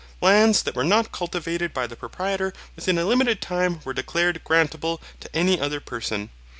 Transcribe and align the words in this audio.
Lands 0.19 0.63
that 0.63 0.73
were 0.75 0.83
not 0.83 1.11
cultivated 1.11 1.75
by 1.75 1.85
the 1.85 1.95
proprietor 1.95 2.53
within 2.75 2.97
a 2.97 3.05
limited 3.05 3.39
time 3.39 3.81
were 3.85 3.93
declared 3.93 4.43
grantable 4.43 4.99
to 5.19 5.29
any 5.35 5.61
other 5.61 5.79
person. 5.79 6.31